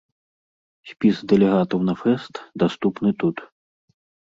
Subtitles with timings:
[0.91, 2.33] Спіс дэлегатаў на фэст
[2.65, 3.37] даступны тут.